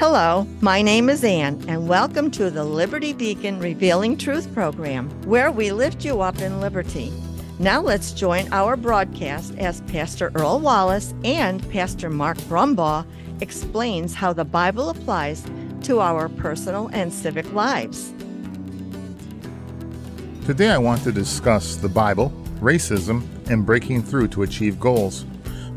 Hello, 0.00 0.46
my 0.62 0.80
name 0.80 1.10
is 1.10 1.22
Ann, 1.22 1.62
and 1.68 1.86
welcome 1.86 2.30
to 2.30 2.48
the 2.48 2.64
Liberty 2.64 3.12
Beacon 3.12 3.60
Revealing 3.60 4.16
Truth 4.16 4.50
program, 4.54 5.10
where 5.26 5.52
we 5.52 5.72
lift 5.72 6.06
you 6.06 6.22
up 6.22 6.40
in 6.40 6.58
liberty. 6.58 7.12
Now 7.58 7.82
let's 7.82 8.12
join 8.12 8.50
our 8.50 8.78
broadcast 8.78 9.54
as 9.58 9.82
Pastor 9.82 10.32
Earl 10.34 10.60
Wallace 10.60 11.12
and 11.22 11.70
Pastor 11.70 12.08
Mark 12.08 12.38
Brumbaugh 12.38 13.04
explains 13.42 14.14
how 14.14 14.32
the 14.32 14.42
Bible 14.42 14.88
applies 14.88 15.44
to 15.82 16.00
our 16.00 16.30
personal 16.30 16.88
and 16.94 17.12
civic 17.12 17.52
lives. 17.52 18.14
Today 20.46 20.70
I 20.70 20.78
want 20.78 21.02
to 21.02 21.12
discuss 21.12 21.76
the 21.76 21.90
Bible, 21.90 22.32
racism, 22.60 23.26
and 23.50 23.66
breaking 23.66 24.04
through 24.04 24.28
to 24.28 24.44
achieve 24.44 24.80
goals. 24.80 25.26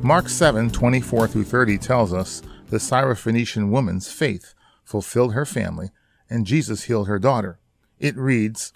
Mark 0.02 0.30
7 0.30 0.70
24 0.70 1.28
through 1.28 1.44
30 1.44 1.78
tells 1.78 2.14
us 2.14 2.42
the 2.74 2.80
Syrophoenician 2.80 3.70
woman's 3.70 4.12
faith 4.12 4.56
fulfilled 4.84 5.36
her 5.36 5.46
family, 5.46 5.92
and 6.28 6.48
Jesus 6.48 6.86
healed 6.86 7.08
her 7.08 7.20
daughter. 7.20 7.60
It 8.00 8.18
reads, 8.18 8.74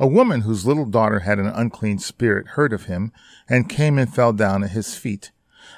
A 0.00 0.06
woman 0.08 0.40
whose 0.40 0.66
little 0.66 0.84
daughter 0.84 1.20
had 1.20 1.38
an 1.38 1.46
unclean 1.46 2.00
spirit 2.00 2.48
heard 2.48 2.72
of 2.72 2.86
him, 2.86 3.12
and 3.48 3.68
came 3.68 4.00
and 4.00 4.12
fell 4.12 4.32
down 4.32 4.64
at 4.64 4.70
his 4.70 4.96
feet. 4.96 5.30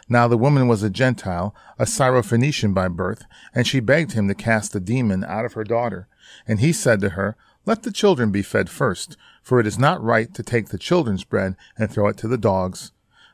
Now 0.09 0.27
the 0.29 0.39
woman 0.39 0.67
was 0.67 0.83
a 0.83 0.89
Gentile, 0.89 1.55
a 1.79 1.85
Syrophoenician 1.85 2.73
by 2.73 2.89
birth, 2.89 3.25
and 3.55 3.67
she 3.67 3.81
begged 3.81 4.13
him 4.13 4.29
to 4.29 4.35
cast 4.35 4.73
the 4.73 4.81
demon 4.81 5.23
out 5.23 5.45
of 5.45 5.53
her 5.53 5.65
daughter. 5.65 6.09
And 6.47 6.61
he 6.61 6.73
said 6.73 7.03
to 7.03 7.11
her, 7.11 7.37
Let 7.67 7.83
the 7.83 7.93
children 7.93 8.31
be 8.31 8.41
fed 8.41 8.71
first, 8.71 9.19
for 9.43 9.61
it 9.61 9.67
is 9.67 9.79
not 9.79 10.03
right 10.03 10.33
to 10.33 10.43
take 10.43 10.71
the 10.71 10.79
children's 10.79 11.25
bread 11.25 11.55
and 11.77 11.93
throw 11.93 12.09
it 12.09 12.17
to 12.17 12.29
the 12.29 12.39
dogs. 12.39 12.93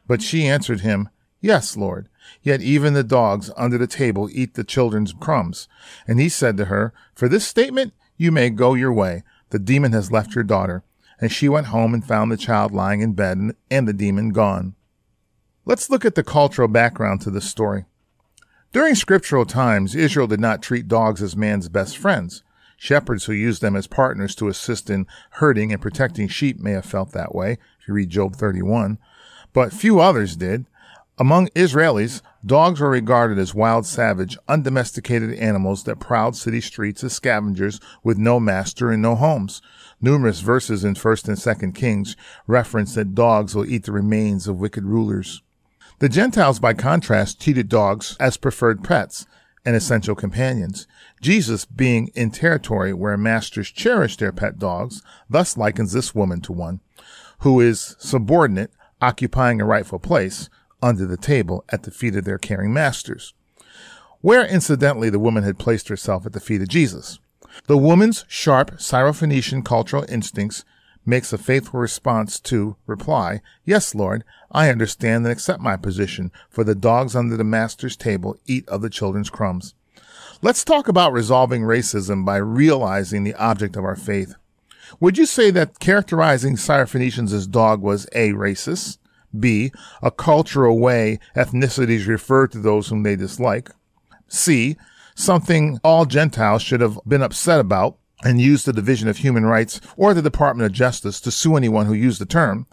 But 0.08 0.22
she 0.22 0.48
answered 0.48 0.80
him, 0.80 1.08
Yes, 1.44 1.76
Lord. 1.76 2.08
Yet 2.42 2.62
even 2.62 2.94
the 2.94 3.04
dogs 3.04 3.50
under 3.54 3.76
the 3.76 3.86
table 3.86 4.30
eat 4.32 4.54
the 4.54 4.64
children's 4.64 5.12
crumbs. 5.12 5.68
And 6.08 6.18
he 6.18 6.30
said 6.30 6.56
to 6.56 6.64
her, 6.64 6.94
For 7.14 7.28
this 7.28 7.46
statement 7.46 7.92
you 8.16 8.32
may 8.32 8.48
go 8.48 8.72
your 8.72 8.94
way. 8.94 9.24
The 9.50 9.58
demon 9.58 9.92
has 9.92 10.10
left 10.10 10.34
your 10.34 10.42
daughter. 10.42 10.84
And 11.20 11.30
she 11.30 11.50
went 11.50 11.66
home 11.66 11.92
and 11.92 12.02
found 12.02 12.32
the 12.32 12.38
child 12.38 12.72
lying 12.72 13.02
in 13.02 13.12
bed 13.12 13.54
and 13.70 13.86
the 13.86 13.92
demon 13.92 14.30
gone. 14.30 14.74
Let's 15.66 15.90
look 15.90 16.06
at 16.06 16.14
the 16.14 16.24
cultural 16.24 16.66
background 16.66 17.20
to 17.20 17.30
this 17.30 17.44
story. 17.44 17.84
During 18.72 18.94
scriptural 18.94 19.44
times, 19.44 19.94
Israel 19.94 20.26
did 20.26 20.40
not 20.40 20.62
treat 20.62 20.88
dogs 20.88 21.22
as 21.22 21.36
man's 21.36 21.68
best 21.68 21.98
friends. 21.98 22.42
Shepherds 22.78 23.26
who 23.26 23.34
used 23.34 23.60
them 23.60 23.76
as 23.76 23.86
partners 23.86 24.34
to 24.36 24.48
assist 24.48 24.88
in 24.88 25.06
herding 25.32 25.74
and 25.74 25.82
protecting 25.82 26.26
sheep 26.26 26.58
may 26.58 26.72
have 26.72 26.86
felt 26.86 27.12
that 27.12 27.34
way, 27.34 27.58
if 27.78 27.86
you 27.86 27.92
read 27.92 28.08
Job 28.08 28.34
31, 28.34 28.96
but 29.52 29.74
few 29.74 30.00
others 30.00 30.36
did. 30.36 30.64
Among 31.16 31.46
Israelis, 31.50 32.22
dogs 32.44 32.80
were 32.80 32.90
regarded 32.90 33.38
as 33.38 33.54
wild, 33.54 33.86
savage, 33.86 34.36
undomesticated 34.48 35.32
animals 35.34 35.84
that 35.84 36.00
prowled 36.00 36.34
city 36.34 36.60
streets 36.60 37.04
as 37.04 37.12
scavengers 37.12 37.80
with 38.02 38.18
no 38.18 38.40
master 38.40 38.90
and 38.90 39.00
no 39.00 39.14
homes. 39.14 39.62
Numerous 40.00 40.40
verses 40.40 40.84
in 40.84 40.94
1st 40.94 41.28
and 41.28 41.36
2nd 41.36 41.74
Kings 41.76 42.16
reference 42.48 42.96
that 42.96 43.14
dogs 43.14 43.54
will 43.54 43.64
eat 43.64 43.84
the 43.84 43.92
remains 43.92 44.48
of 44.48 44.58
wicked 44.58 44.84
rulers. 44.84 45.40
The 46.00 46.08
Gentiles, 46.08 46.58
by 46.58 46.74
contrast, 46.74 47.40
treated 47.40 47.68
dogs 47.68 48.16
as 48.18 48.36
preferred 48.36 48.82
pets 48.82 49.24
and 49.64 49.76
essential 49.76 50.16
companions. 50.16 50.88
Jesus, 51.22 51.64
being 51.64 52.08
in 52.16 52.32
territory 52.32 52.92
where 52.92 53.16
masters 53.16 53.70
cherish 53.70 54.16
their 54.16 54.32
pet 54.32 54.58
dogs, 54.58 55.00
thus 55.30 55.56
likens 55.56 55.92
this 55.92 56.12
woman 56.12 56.40
to 56.40 56.52
one 56.52 56.80
who 57.38 57.60
is 57.60 57.94
subordinate, 58.00 58.72
occupying 59.00 59.60
a 59.60 59.64
rightful 59.64 60.00
place, 60.00 60.48
under 60.84 61.06
the 61.06 61.16
table 61.16 61.64
at 61.70 61.84
the 61.84 61.90
feet 61.90 62.14
of 62.14 62.24
their 62.24 62.36
caring 62.36 62.72
masters, 62.72 63.32
where 64.20 64.44
incidentally 64.46 65.08
the 65.08 65.18
woman 65.18 65.42
had 65.42 65.58
placed 65.58 65.88
herself 65.88 66.26
at 66.26 66.34
the 66.34 66.40
feet 66.40 66.60
of 66.60 66.68
Jesus. 66.68 67.18
The 67.66 67.78
woman's 67.78 68.26
sharp 68.28 68.72
Syrophoenician 68.72 69.64
cultural 69.64 70.04
instincts 70.10 70.62
makes 71.06 71.32
a 71.32 71.38
faithful 71.38 71.80
response 71.80 72.38
to 72.40 72.76
reply, 72.86 73.40
Yes, 73.64 73.94
Lord, 73.94 74.24
I 74.50 74.68
understand 74.68 75.24
and 75.24 75.32
accept 75.32 75.62
my 75.62 75.76
position, 75.76 76.30
for 76.50 76.64
the 76.64 76.74
dogs 76.74 77.16
under 77.16 77.36
the 77.36 77.44
master's 77.44 77.96
table 77.96 78.36
eat 78.46 78.68
of 78.68 78.82
the 78.82 78.90
children's 78.90 79.30
crumbs. 79.30 79.74
Let's 80.42 80.64
talk 80.64 80.86
about 80.86 81.12
resolving 81.14 81.62
racism 81.62 82.26
by 82.26 82.36
realizing 82.36 83.24
the 83.24 83.34
object 83.34 83.76
of 83.76 83.84
our 83.84 83.96
faith. 83.96 84.34
Would 85.00 85.16
you 85.16 85.24
say 85.24 85.50
that 85.50 85.78
characterizing 85.78 86.56
Syrophoenicians 86.56 87.32
as 87.32 87.46
dog 87.46 87.80
was 87.80 88.06
A, 88.12 88.32
racist, 88.32 88.98
B. 89.38 89.72
A 90.02 90.10
cultural 90.10 90.78
way 90.78 91.18
ethnicities 91.36 92.06
refer 92.06 92.46
to 92.48 92.58
those 92.58 92.88
whom 92.88 93.02
they 93.02 93.16
dislike. 93.16 93.70
C. 94.28 94.76
Something 95.14 95.78
all 95.84 96.06
Gentiles 96.06 96.62
should 96.62 96.80
have 96.80 96.98
been 97.06 97.22
upset 97.22 97.60
about 97.60 97.98
and 98.24 98.40
used 98.40 98.66
the 98.66 98.72
Division 98.72 99.08
of 99.08 99.18
Human 99.18 99.44
Rights 99.44 99.80
or 99.96 100.14
the 100.14 100.22
Department 100.22 100.66
of 100.66 100.72
Justice 100.72 101.20
to 101.20 101.30
sue 101.30 101.56
anyone 101.56 101.86
who 101.86 101.94
used 101.94 102.20
the 102.20 102.26
term. 102.26 102.66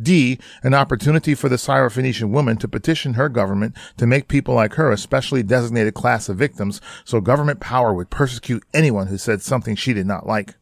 D. 0.00 0.38
An 0.62 0.74
opportunity 0.74 1.34
for 1.34 1.48
the 1.48 1.56
Syrophoenician 1.56 2.30
woman 2.30 2.56
to 2.58 2.68
petition 2.68 3.14
her 3.14 3.28
government 3.28 3.76
to 3.96 4.06
make 4.06 4.28
people 4.28 4.54
like 4.54 4.74
her 4.74 4.90
a 4.90 4.96
specially 4.96 5.42
designated 5.42 5.94
class 5.94 6.28
of 6.28 6.36
victims 6.36 6.80
so 7.04 7.20
government 7.20 7.60
power 7.60 7.94
would 7.94 8.10
persecute 8.10 8.64
anyone 8.74 9.06
who 9.06 9.18
said 9.18 9.40
something 9.40 9.76
she 9.76 9.94
did 9.94 10.06
not 10.06 10.26
like. 10.26 10.54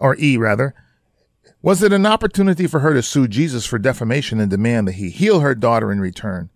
Or 0.00 0.16
E, 0.18 0.36
rather, 0.36 0.74
was 1.60 1.82
it 1.82 1.92
an 1.92 2.06
opportunity 2.06 2.66
for 2.66 2.80
her 2.80 2.94
to 2.94 3.02
sue 3.02 3.26
Jesus 3.26 3.66
for 3.66 3.78
defamation 3.78 4.38
and 4.38 4.50
demand 4.50 4.86
that 4.88 4.92
he 4.92 5.10
heal 5.10 5.40
her 5.40 5.54
daughter 5.54 5.90
in 5.90 6.00
return? 6.00 6.50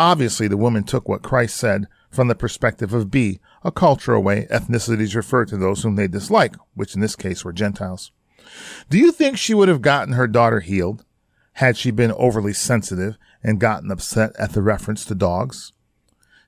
Obviously, 0.00 0.48
the 0.48 0.56
woman 0.56 0.84
took 0.84 1.08
what 1.08 1.22
Christ 1.22 1.56
said 1.56 1.86
from 2.10 2.28
the 2.28 2.34
perspective 2.34 2.94
of 2.94 3.10
B, 3.10 3.40
a 3.62 3.70
cultural 3.70 4.22
way 4.22 4.46
ethnicities 4.50 5.14
refer 5.14 5.44
to 5.44 5.56
those 5.56 5.82
whom 5.82 5.96
they 5.96 6.08
dislike, 6.08 6.56
which 6.74 6.94
in 6.94 7.00
this 7.00 7.16
case 7.16 7.44
were 7.44 7.52
Gentiles. 7.52 8.12
Do 8.88 8.96
you 8.96 9.12
think 9.12 9.36
she 9.36 9.52
would 9.54 9.68
have 9.68 9.82
gotten 9.82 10.14
her 10.14 10.26
daughter 10.26 10.60
healed 10.60 11.04
had 11.54 11.76
she 11.76 11.90
been 11.90 12.12
overly 12.12 12.54
sensitive 12.54 13.18
and 13.42 13.60
gotten 13.60 13.90
upset 13.90 14.34
at 14.38 14.52
the 14.52 14.62
reference 14.62 15.04
to 15.04 15.14
dogs? 15.14 15.72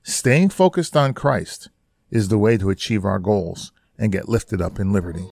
Staying 0.01 0.49
focused 0.49 0.97
on 0.97 1.13
Christ 1.13 1.69
is 2.09 2.29
the 2.29 2.39
way 2.39 2.57
to 2.57 2.71
achieve 2.71 3.05
our 3.05 3.19
goals 3.19 3.71
and 3.99 4.11
get 4.11 4.27
lifted 4.27 4.61
up 4.61 4.79
in 4.79 4.91
liberty. 4.91 5.29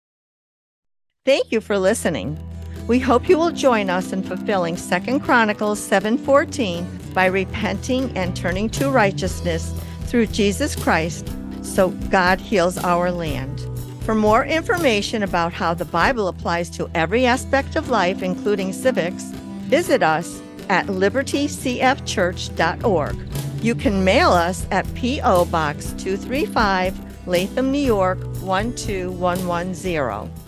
Thank 1.29 1.53
you 1.53 1.61
for 1.61 1.77
listening. 1.79 2.41
We 2.87 2.99
hope 2.99 3.29
you 3.29 3.37
will 3.37 3.51
join 3.51 3.91
us 3.91 4.15
in 4.15 4.23
fulfilling 4.23 4.77
2 4.77 5.21
Chronicles 5.21 5.79
7:14 5.79 6.87
by 7.13 7.27
repenting 7.27 8.17
and 8.17 8.35
turning 8.35 8.71
to 8.71 8.89
righteousness 8.89 9.75
through 10.07 10.29
Jesus 10.29 10.75
Christ 10.75 11.29
so 11.61 11.91
God 12.09 12.41
heals 12.41 12.79
our 12.79 13.11
land. 13.11 13.61
For 14.07 14.15
more 14.15 14.47
information 14.47 15.23
about 15.23 15.53
how 15.53 15.75
the 15.75 15.85
Bible 15.85 16.29
applies 16.29 16.71
to 16.71 16.89
every 16.95 17.27
aspect 17.27 17.77
of 17.77 17.91
life 17.91 18.23
including 18.23 18.73
civics, 18.73 19.25
visit 19.69 20.03
us 20.03 20.41
at 20.71 20.87
libertycfchurch.org. 20.87 23.17
You 23.61 23.75
can 23.75 24.03
mail 24.03 24.31
us 24.31 24.67
at 24.71 24.95
P.O. 24.95 25.45
Box 25.45 25.93
235, 25.99 27.27
Latham, 27.27 27.71
New 27.71 27.85
York 27.85 28.19
12110. 28.41 30.48